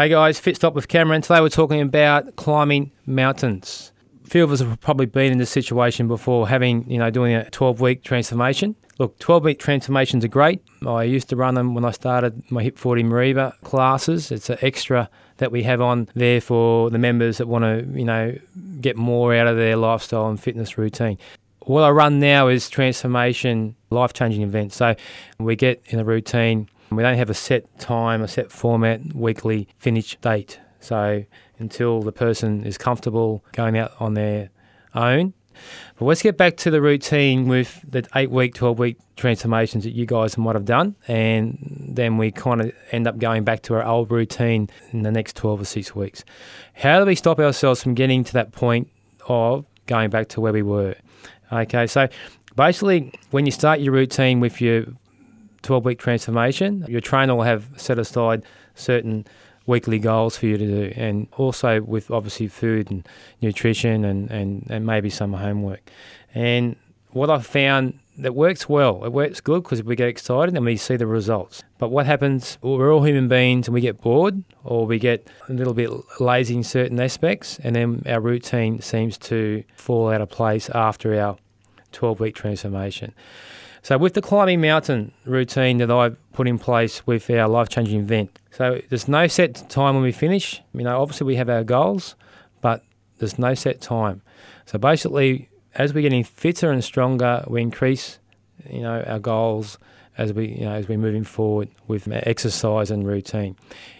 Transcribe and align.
Hey 0.00 0.08
guys, 0.08 0.40
Fit 0.40 0.56
Stop 0.56 0.72
with 0.72 0.88
Cameron. 0.88 1.20
Today 1.20 1.42
we're 1.42 1.50
talking 1.50 1.82
about 1.82 2.34
climbing 2.36 2.90
mountains. 3.04 3.92
A 4.24 4.30
few 4.30 4.42
of 4.42 4.50
us 4.50 4.60
have 4.60 4.80
probably 4.80 5.04
been 5.04 5.30
in 5.30 5.36
this 5.36 5.50
situation 5.50 6.08
before, 6.08 6.48
having, 6.48 6.90
you 6.90 6.96
know, 6.96 7.10
doing 7.10 7.34
a 7.34 7.50
12 7.50 7.82
week 7.82 8.02
transformation. 8.02 8.76
Look, 8.98 9.18
12 9.18 9.44
week 9.44 9.58
transformations 9.58 10.24
are 10.24 10.28
great. 10.28 10.62
I 10.86 11.02
used 11.02 11.28
to 11.28 11.36
run 11.36 11.52
them 11.52 11.74
when 11.74 11.84
I 11.84 11.90
started 11.90 12.50
my 12.50 12.62
Hip 12.62 12.78
40 12.78 13.02
Mariba 13.02 13.60
classes. 13.60 14.32
It's 14.32 14.48
an 14.48 14.56
extra 14.62 15.10
that 15.36 15.52
we 15.52 15.64
have 15.64 15.82
on 15.82 16.08
there 16.14 16.40
for 16.40 16.88
the 16.88 16.96
members 16.96 17.36
that 17.36 17.46
want 17.46 17.64
to, 17.64 17.86
you 17.92 18.06
know, 18.06 18.34
get 18.80 18.96
more 18.96 19.34
out 19.34 19.48
of 19.48 19.58
their 19.58 19.76
lifestyle 19.76 20.30
and 20.30 20.40
fitness 20.40 20.78
routine. 20.78 21.18
What 21.66 21.82
I 21.82 21.90
run 21.90 22.18
now 22.20 22.48
is 22.48 22.70
transformation, 22.70 23.76
life 23.90 24.14
changing 24.14 24.40
events. 24.40 24.76
So 24.76 24.94
we 25.38 25.56
get 25.56 25.82
in 25.88 26.00
a 26.00 26.04
routine 26.04 26.70
we 26.96 27.02
don't 27.02 27.16
have 27.16 27.30
a 27.30 27.34
set 27.34 27.78
time, 27.78 28.22
a 28.22 28.28
set 28.28 28.50
format, 28.50 29.14
weekly 29.14 29.68
finish 29.78 30.16
date. 30.16 30.60
So 30.80 31.24
until 31.58 32.00
the 32.02 32.12
person 32.12 32.64
is 32.64 32.78
comfortable 32.78 33.44
going 33.52 33.78
out 33.78 33.92
on 34.00 34.14
their 34.14 34.50
own. 34.94 35.34
But 35.98 36.06
let's 36.06 36.22
get 36.22 36.36
back 36.36 36.56
to 36.58 36.70
the 36.70 36.80
routine 36.80 37.46
with 37.46 37.84
the 37.88 38.06
eight 38.14 38.30
week, 38.30 38.54
12 38.54 38.78
week 38.78 38.96
transformations 39.16 39.84
that 39.84 39.90
you 39.90 40.06
guys 40.06 40.38
might 40.38 40.56
have 40.56 40.64
done. 40.64 40.96
And 41.06 41.92
then 41.94 42.16
we 42.16 42.30
kind 42.30 42.60
of 42.62 42.72
end 42.92 43.06
up 43.06 43.18
going 43.18 43.44
back 43.44 43.62
to 43.62 43.74
our 43.74 43.84
old 43.84 44.10
routine 44.10 44.70
in 44.92 45.02
the 45.02 45.10
next 45.10 45.36
12 45.36 45.60
or 45.60 45.64
six 45.64 45.94
weeks. 45.94 46.24
How 46.74 46.98
do 46.98 47.06
we 47.06 47.14
stop 47.14 47.38
ourselves 47.38 47.82
from 47.82 47.94
getting 47.94 48.24
to 48.24 48.32
that 48.34 48.52
point 48.52 48.88
of 49.28 49.66
going 49.86 50.10
back 50.10 50.28
to 50.30 50.40
where 50.40 50.52
we 50.52 50.62
were? 50.62 50.94
Okay, 51.52 51.86
so 51.86 52.08
basically, 52.56 53.12
when 53.30 53.44
you 53.44 53.52
start 53.52 53.80
your 53.80 53.92
routine 53.92 54.40
with 54.40 54.60
your 54.60 54.84
12 55.62 55.84
week 55.84 55.98
transformation, 55.98 56.84
your 56.88 57.00
trainer 57.00 57.34
will 57.34 57.44
have 57.44 57.68
set 57.76 57.98
aside 57.98 58.42
certain 58.74 59.26
weekly 59.66 59.98
goals 59.98 60.36
for 60.36 60.46
you 60.46 60.58
to 60.58 60.66
do, 60.66 60.92
and 60.96 61.28
also 61.36 61.80
with 61.82 62.10
obviously 62.10 62.48
food 62.48 62.90
and 62.90 63.08
nutrition 63.40 64.04
and, 64.04 64.30
and, 64.30 64.66
and 64.70 64.86
maybe 64.86 65.10
some 65.10 65.32
homework. 65.32 65.90
And 66.34 66.76
what 67.10 67.30
I've 67.30 67.46
found 67.46 67.98
that 68.18 68.34
works 68.34 68.68
well, 68.68 69.04
it 69.04 69.12
works 69.12 69.40
good 69.40 69.62
because 69.62 69.82
we 69.82 69.96
get 69.96 70.08
excited 70.08 70.54
and 70.54 70.64
we 70.64 70.76
see 70.76 70.96
the 70.96 71.06
results. 71.06 71.62
But 71.78 71.90
what 71.90 72.06
happens, 72.06 72.58
well, 72.60 72.76
we're 72.76 72.92
all 72.92 73.04
human 73.04 73.28
beings 73.28 73.66
and 73.66 73.74
we 73.74 73.80
get 73.80 74.00
bored 74.00 74.44
or 74.62 74.86
we 74.86 74.98
get 74.98 75.26
a 75.48 75.52
little 75.52 75.72
bit 75.72 75.90
lazy 76.20 76.56
in 76.56 76.64
certain 76.64 77.00
aspects, 77.00 77.58
and 77.62 77.76
then 77.76 78.02
our 78.06 78.20
routine 78.20 78.80
seems 78.82 79.16
to 79.18 79.64
fall 79.74 80.10
out 80.10 80.20
of 80.20 80.28
place 80.30 80.68
after 80.70 81.18
our 81.18 81.38
12 81.92 82.20
week 82.20 82.34
transformation. 82.34 83.12
So 83.82 83.96
with 83.96 84.14
the 84.14 84.22
climbing 84.22 84.60
mountain 84.60 85.12
routine 85.24 85.78
that 85.78 85.90
I've 85.90 86.16
put 86.32 86.46
in 86.46 86.58
place 86.58 87.06
with 87.06 87.30
our 87.30 87.48
life 87.48 87.68
changing 87.68 88.00
event, 88.00 88.38
so 88.50 88.80
there's 88.90 89.08
no 89.08 89.26
set 89.26 89.68
time 89.70 89.94
when 89.94 90.02
we 90.02 90.12
finish. 90.12 90.60
You 90.74 90.84
know, 90.84 91.00
obviously 91.00 91.26
we 91.26 91.36
have 91.36 91.48
our 91.48 91.64
goals, 91.64 92.14
but 92.60 92.84
there's 93.18 93.38
no 93.38 93.54
set 93.54 93.80
time. 93.80 94.22
So 94.66 94.78
basically, 94.78 95.48
as 95.74 95.94
we're 95.94 96.02
getting 96.02 96.24
fitter 96.24 96.70
and 96.70 96.84
stronger, 96.84 97.44
we 97.46 97.62
increase, 97.62 98.18
you 98.68 98.82
know, 98.82 99.02
our 99.06 99.18
goals 99.18 99.78
as 100.18 100.32
we, 100.32 100.48
you 100.48 100.64
know, 100.64 100.72
as 100.72 100.88
we're 100.88 100.98
moving 100.98 101.24
forward 101.24 101.68
with 101.86 102.06
exercise 102.10 102.90
and 102.90 103.06
routine. 103.06 103.56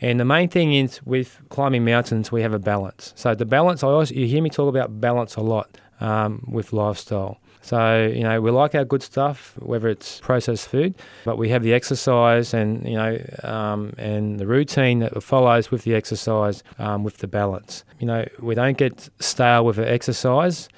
And 0.00 0.18
the 0.18 0.24
main 0.24 0.48
thing 0.48 0.74
is 0.74 1.02
with 1.06 1.40
climbing 1.48 1.84
mountains, 1.84 2.32
we 2.32 2.42
have 2.42 2.52
a 2.52 2.58
balance. 2.58 3.12
So 3.16 3.34
the 3.34 3.46
balance, 3.46 3.82
I 3.82 3.88
always, 3.88 4.10
you 4.10 4.26
hear 4.26 4.42
me 4.42 4.50
talk 4.50 4.68
about 4.68 5.00
balance 5.00 5.36
a 5.36 5.40
lot 5.40 5.78
um, 6.00 6.44
with 6.46 6.72
lifestyle. 6.72 7.38
So, 7.62 8.06
you 8.12 8.24
know, 8.24 8.40
we 8.40 8.50
like 8.50 8.74
our 8.74 8.84
good 8.84 9.02
stuff, 9.02 9.54
whether 9.60 9.88
it's 9.88 10.20
processed 10.20 10.68
food, 10.68 10.94
but 11.24 11.38
we 11.38 11.48
have 11.50 11.62
the 11.62 11.72
exercise 11.72 12.52
and, 12.52 12.84
you 12.86 12.96
know, 12.96 13.24
um, 13.44 13.94
and 13.98 14.40
the 14.40 14.46
routine 14.46 14.98
that 14.98 15.22
follows 15.22 15.70
with 15.70 15.84
the 15.84 15.94
exercise 15.94 16.64
um, 16.78 17.04
with 17.04 17.18
the 17.18 17.28
balance. 17.28 17.84
You 18.00 18.06
know, 18.06 18.26
we 18.40 18.56
don't 18.56 18.76
get 18.76 19.08
stale 19.20 19.64
with 19.64 19.76
the 19.76 19.88
exercise 19.88 20.68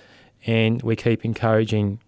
and 0.46 0.82
we 0.82 0.94
keep 0.94 1.24
encouraging 1.24 2.00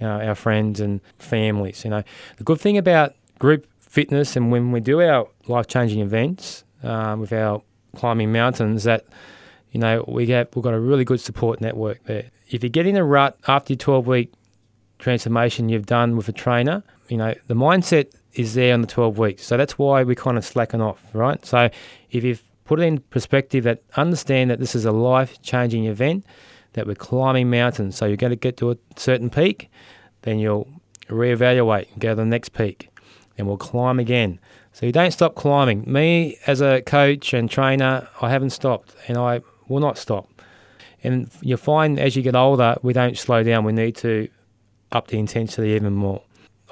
our 0.00 0.34
friends 0.34 0.80
and 0.80 1.00
families. 1.18 1.84
You 1.84 1.90
know, 1.90 2.02
the 2.38 2.44
good 2.44 2.60
thing 2.60 2.78
about 2.78 3.14
group 3.38 3.66
fitness 3.80 4.36
and 4.36 4.50
when 4.50 4.72
we 4.72 4.80
do 4.80 5.00
our 5.02 5.28
life 5.48 5.66
changing 5.66 6.00
events 6.00 6.64
um, 6.82 7.20
with 7.20 7.32
our 7.32 7.62
climbing 7.96 8.32
mountains, 8.32 8.84
that 8.84 9.04
you 9.72 9.80
know 9.80 10.04
we 10.06 10.24
get 10.24 10.54
we've 10.54 10.62
got 10.62 10.74
a 10.74 10.80
really 10.80 11.04
good 11.04 11.20
support 11.20 11.60
network 11.60 12.02
there 12.04 12.30
if 12.52 12.62
you 12.62 12.68
get 12.68 12.86
in 12.86 12.96
a 12.96 13.04
rut 13.04 13.36
after 13.48 13.72
your 13.72 13.78
12 13.78 14.06
week 14.06 14.32
transformation 14.98 15.68
you've 15.68 15.86
done 15.86 16.16
with 16.16 16.28
a 16.28 16.32
trainer, 16.32 16.82
you 17.08 17.16
know, 17.16 17.34
the 17.48 17.54
mindset 17.54 18.12
is 18.34 18.54
there 18.54 18.72
on 18.72 18.80
the 18.80 18.86
12 18.86 19.18
weeks. 19.18 19.44
So 19.44 19.56
that's 19.56 19.78
why 19.78 20.04
we 20.04 20.14
kind 20.14 20.38
of 20.38 20.44
slacken 20.44 20.80
off, 20.80 21.02
right? 21.12 21.44
So 21.44 21.68
if 22.10 22.24
you've 22.24 22.42
put 22.64 22.80
it 22.80 22.84
in 22.84 22.98
perspective 22.98 23.64
that 23.64 23.82
understand 23.96 24.50
that 24.50 24.60
this 24.60 24.74
is 24.74 24.84
a 24.84 24.92
life 24.92 25.42
changing 25.42 25.86
event, 25.86 26.24
that 26.74 26.86
we're 26.86 26.94
climbing 26.94 27.50
mountains, 27.50 27.96
so 27.96 28.06
you're 28.06 28.16
going 28.16 28.30
to 28.30 28.36
get 28.36 28.56
to 28.58 28.70
a 28.70 28.76
certain 28.96 29.28
peak, 29.28 29.70
then 30.22 30.38
you'll 30.38 30.68
reevaluate 31.08 31.90
and 31.92 32.00
go 32.00 32.10
to 32.10 32.14
the 32.14 32.24
next 32.24 32.50
peak, 32.50 32.88
and 33.36 33.46
we'll 33.46 33.58
climb 33.58 33.98
again. 33.98 34.38
So 34.72 34.86
you 34.86 34.92
don't 34.92 35.10
stop 35.10 35.34
climbing. 35.34 35.84
Me 35.86 36.38
as 36.46 36.62
a 36.62 36.80
coach 36.82 37.34
and 37.34 37.50
trainer, 37.50 38.08
I 38.22 38.30
haven't 38.30 38.50
stopped, 38.50 38.94
and 39.06 39.18
I 39.18 39.42
will 39.72 39.80
not 39.80 39.98
stop. 39.98 40.28
And 41.02 41.30
you'll 41.40 41.58
find 41.58 41.98
as 41.98 42.14
you 42.14 42.22
get 42.22 42.36
older, 42.36 42.76
we 42.82 42.92
don't 42.92 43.18
slow 43.18 43.42
down. 43.42 43.64
We 43.64 43.72
need 43.72 43.96
to 43.96 44.28
up 44.92 45.08
the 45.08 45.18
intensity 45.18 45.70
even 45.70 45.94
more. 45.94 46.22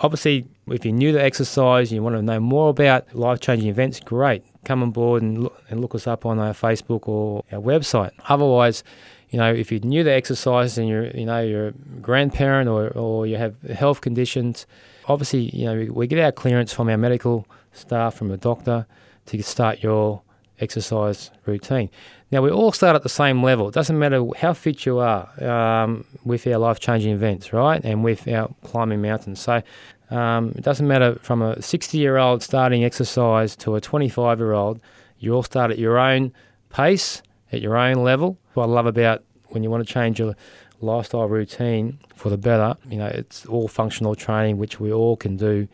Obviously, 0.03 0.47
if 0.69 0.85
you're 0.85 0.95
new 0.95 1.13
to 1.13 1.23
exercise, 1.23 1.91
and 1.91 1.97
you 1.97 2.03
want 2.03 2.17
to 2.17 2.23
know 2.23 2.41
more 2.41 2.71
about 2.71 3.15
life 3.15 3.41
changing 3.41 3.69
events, 3.69 4.01
great. 4.01 4.45
Come 4.65 4.83
on 4.83 4.93
board 4.93 5.23
and 5.23 5.45
look, 5.45 5.63
and 5.69 5.81
look 5.81 5.95
us 5.95 6.07
up 6.07 6.25
on 6.25 6.39
our 6.39 6.53
Facebook 6.53 7.09
or 7.09 7.45
our 7.53 7.61
website. 7.61 8.13
Otherwise, 8.29 8.83
you 9.31 9.39
know, 9.39 9.53
if 9.53 9.71
you're 9.71 9.81
new 9.81 10.03
to 10.03 10.11
exercise 10.11 10.79
and 10.79 10.89
you're, 10.89 11.07
you 11.09 11.27
know, 11.27 11.41
you're 11.41 11.69
a 11.69 11.73
grandparent 12.01 12.69
or, 12.69 12.89
or 12.91 13.27
you 13.27 13.37
have 13.37 13.61
health 13.63 14.01
conditions, 14.01 14.67
obviously, 15.07 15.51
you 15.55 15.67
know, 15.67 15.93
we 15.93 16.07
get 16.07 16.19
our 16.19 16.33
clearance 16.33 16.73
from 16.73 16.89
our 16.89 16.97
medical 16.97 17.47
staff, 17.73 18.15
from 18.15 18.31
a 18.31 18.37
doctor 18.37 18.87
to 19.27 19.43
start 19.43 19.83
your 19.83 20.23
exercise 20.61 21.31
routine. 21.47 21.91
Now, 22.31 22.43
we 22.43 22.51
all 22.51 22.73
start 22.73 22.95
at 22.95 23.03
the 23.03 23.09
same 23.09 23.43
level. 23.43 23.69
It 23.69 23.75
doesn't 23.75 23.99
matter 23.99 24.25
how 24.37 24.53
fit 24.53 24.87
you 24.87 24.99
are 24.99 25.29
um, 25.43 26.05
with 26.25 26.47
our 26.47 26.59
life 26.59 26.79
changing 26.79 27.13
events, 27.13 27.53
right? 27.53 27.81
And 27.85 28.05
with 28.05 28.29
our 28.29 28.51
climbing 28.63 29.03
mountains. 29.03 29.41
So 29.41 29.63
um, 30.11 30.53
it 30.57 30.63
doesn't 30.63 30.87
matter 30.87 31.17
from 31.23 31.43
a 31.43 31.61
60 31.61 31.99
year 31.99 32.19
old 32.19 32.43
starting 32.43 32.85
exercise 32.85 33.57
to 33.57 33.75
a 33.75 33.81
25 33.81 34.39
year 34.39 34.53
old, 34.53 34.81
you 35.19 35.35
all 35.35 35.43
start 35.43 35.71
at 35.71 35.79
your 35.79 35.99
own 35.99 36.33
pace, 36.71 37.23
at 37.53 37.61
your 37.61 37.77
own 37.77 37.97
level. 37.97 38.39
What 38.55 38.65
I 38.65 38.67
love 38.67 38.87
about 38.87 39.25
when 39.49 39.63
you 39.63 39.71
want 39.71 39.87
to 39.87 39.93
change 39.93 40.19
your 40.19 40.35
lifestyle 40.81 41.29
routine 41.29 41.99
for 42.15 42.31
the 42.31 42.39
better, 42.39 42.77
you 42.89 42.99
know, 42.99 43.07
it's 43.07 43.45
all 43.47 43.69
functional 43.69 44.15
training, 44.15 44.57
which 44.57 44.81
we 44.81 44.93
all 44.93 45.17
can 45.17 45.37
do 45.37 45.69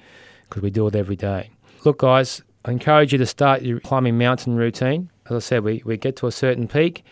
because 0.49 0.63
we 0.63 0.71
do 0.71 0.87
it 0.87 0.95
every 0.95 1.17
day. 1.17 1.51
Look, 1.85 1.99
guys, 1.99 2.43
I 2.67 2.73
encourage 2.73 3.13
you 3.13 3.19
to 3.19 3.27
start 3.27 3.63
your 3.63 3.79
climbing 3.79 4.19
mountain 4.19 4.57
routine. 4.57 5.09
As 5.31 5.37
I 5.37 5.39
said, 5.39 5.63
we, 5.63 5.83
we 5.85 5.97
get 5.97 6.17
to 6.17 6.27
a 6.27 6.33
certain 6.33 6.67
peak, 6.67 7.05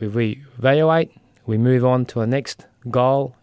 we 0.00 0.08
reevaluate, 0.08 1.10
we 1.46 1.58
move 1.58 1.84
on 1.84 2.04
to 2.06 2.22
a 2.22 2.26
next 2.26 2.66
goal 2.90 3.36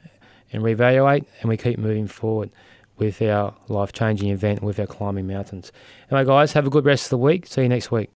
and 0.51 0.61
reevaluate, 0.61 1.25
and 1.39 1.47
we 1.47 1.55
keep 1.55 1.79
moving 1.79 2.07
forward 2.07 2.51
with 2.97 3.21
our 3.21 3.55
life 3.69 3.93
changing 3.93 4.29
event 4.29 4.61
with 4.61 4.77
our 4.77 4.87
climbing 4.87 5.25
mountains. 5.25 5.71
Anyway, 6.11 6.25
guys, 6.25 6.51
have 6.51 6.67
a 6.67 6.69
good 6.69 6.83
rest 6.83 7.05
of 7.05 7.09
the 7.11 7.17
week. 7.17 7.47
See 7.47 7.61
you 7.61 7.69
next 7.69 7.91
week. 7.91 8.05